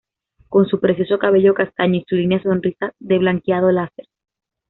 [0.49, 4.07] Con su precioso cabello castaño y su línea sonrisa de blanqueado láser.